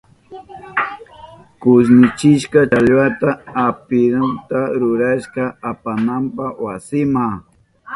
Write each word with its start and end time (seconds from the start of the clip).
Kushnichishka 1.61 2.59
challwata 2.71 3.29
kapirihuta 3.53 4.59
rurashka 4.79 5.43
apananpa 5.71 6.45
wasinma. 6.63 7.25